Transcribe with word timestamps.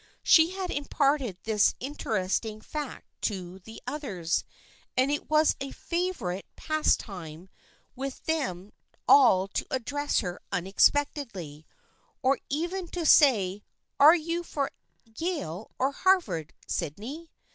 She 0.23 0.49
had 0.49 0.71
imparted 0.71 1.37
this 1.43 1.75
interesting 1.79 2.59
fact 2.59 3.05
to 3.21 3.59
the 3.59 3.79
others, 3.85 4.43
and 4.97 5.11
it 5.11 5.29
was 5.29 5.55
a 5.61 5.69
favorite 5.69 6.47
pastime 6.55 7.49
THE 7.95 8.09
FEIENDSHIP 8.09 8.23
OF 8.25 8.29
ANNE 8.29 8.37
99 8.39 8.51
with 8.67 8.67
them 8.73 8.73
all 9.07 9.47
to 9.49 9.67
address 9.69 10.21
her 10.21 10.41
unexpectedly, 10.51 11.67
or 12.23 12.39
even 12.49 12.87
to 12.87 13.05
say, 13.05 13.63
"Are 13.99 14.15
you 14.15 14.41
for 14.41 14.71
Yale 15.19 15.69
or 15.77 15.91
Harvard, 15.91 16.53
Sydney?" 16.65 17.29